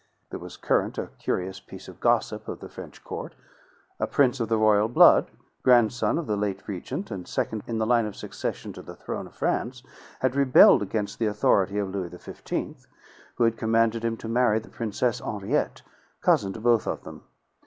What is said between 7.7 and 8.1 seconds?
the line